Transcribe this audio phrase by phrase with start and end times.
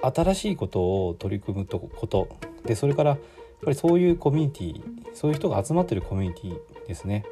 [0.00, 2.28] 新しいことを取り組むこと
[2.64, 3.18] でそれからやっ
[3.64, 4.82] ぱりそういうコミュニティ
[5.14, 7.24] そういう人が集まってるコミュニティですね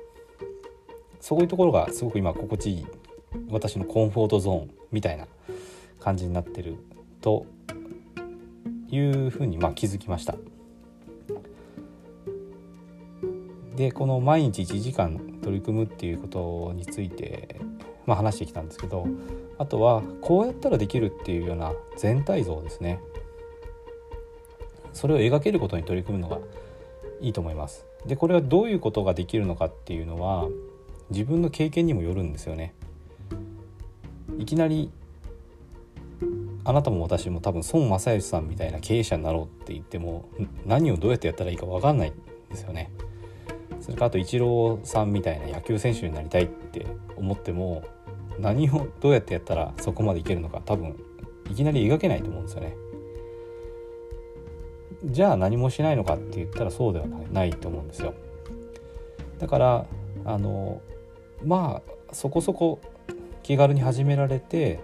[1.20, 2.86] そういうところがすごく今心地いい
[3.50, 5.26] 私のコンフォートゾーンみたいな
[6.00, 6.76] 感じになってる
[7.20, 7.46] と
[8.88, 10.36] いうふうにまあ気づきました。
[13.74, 17.60] でこの毎日1時間取り組むっていうことについて、
[18.06, 19.06] まあ、話してきたんですけど
[19.58, 23.00] あとはこうやったらできるっていうような全体像ですね
[24.92, 26.38] それを描けることに取り組むのが
[27.20, 27.84] いいと思います。
[28.06, 30.48] でこれはどういうことができるのかっていうのは
[31.10, 32.74] 自分の経験にもよるんですよね。
[34.38, 34.90] いきなり
[36.64, 40.28] あなたも私も多分孫正義さんみたいな経営者になろうって言っても
[40.64, 42.14] 何をどうやってやったらいいか分かんないん
[42.50, 42.90] ですよね。
[43.80, 47.84] それかあとイチローさんみたいな野球選手になりたいって思っても
[48.38, 50.98] 何をどうやってやったらそこまでいけるのか多分
[51.50, 52.76] いきなり描けないと思うんですよね。
[55.04, 58.14] じゃあ何もしないのかって言ったらそうではないと思うんですよ。
[59.38, 59.86] だから
[60.24, 60.80] あの
[61.44, 62.80] まあそこそこ
[63.42, 64.80] 気軽に始められて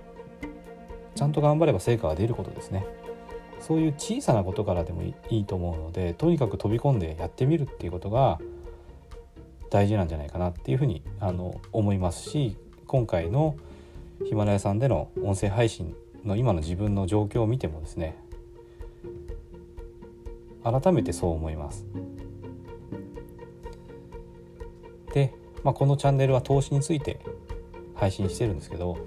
[1.15, 2.87] ちゃんと頑張れば成果が出ることですね
[3.61, 8.41] そういう小さなことからでもいいと思うのでとにかく飛び込んでやってみるっていうことが
[9.71, 12.57] 大事なんじゃないかなっていうふうにあの思いますし
[12.93, 13.57] 今回の
[14.23, 18.19] ヒマラヤさんでの音声配信の今の自分の状況を見てもですね
[20.63, 21.87] 改めてそう思います。
[25.15, 25.33] で、
[25.65, 27.19] まあ、このチャンネルは投資について
[27.95, 28.99] 配信してるんですけど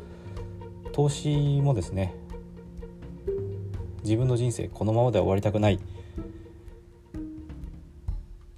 [0.92, 2.16] 投資もですね
[4.02, 5.80] 自分の人生このままでは終わりたくない。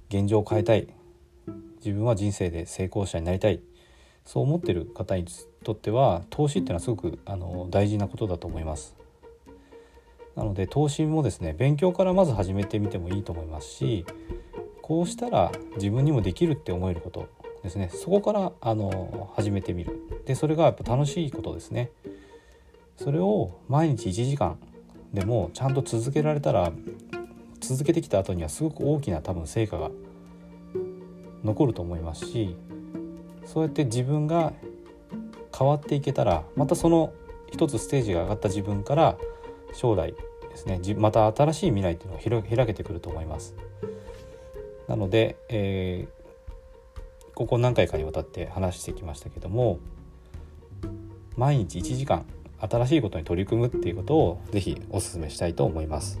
[0.08, 0.88] 現状を変えたい。
[1.84, 3.60] 自分は人生で成功者になりたい。
[4.28, 5.24] そう思ってる方に
[5.64, 8.94] とっては投資っていうのはすごくあの大事なことだと思います。
[10.36, 14.04] なので投資もですね勉強からまず始めてみてもいいと思いますし
[14.82, 17.26] こうしたら自分にもできるって思えること
[17.62, 17.88] ですね。
[17.90, 19.98] そこからあの始めてみる。
[20.26, 21.90] でそれがやっぱ楽しいことですね。
[22.98, 24.58] それを毎日1時間
[25.14, 26.70] でもちゃんと続けられたら
[27.60, 29.90] 続けてきた後にはすごく大きな多分成果が
[31.42, 32.54] 残ると思いますし
[33.48, 34.52] そうやって自分が
[35.56, 37.12] 変わっていけたらまたその
[37.50, 39.16] 一つステージが上がった自分から
[39.72, 40.14] 将来
[40.50, 43.54] ですねまた新しい未来っていうのを開けてくると思います。
[44.86, 49.78] なので、えー、ここ何回かにわたって話してきましたけども
[51.36, 52.24] 毎日1時間
[52.58, 56.20] 新しいことに取り組むっていうことをぜひお勧めしたいと思います。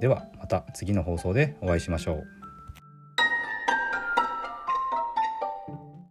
[0.00, 2.37] ではまた次の放送でお会いしましょう。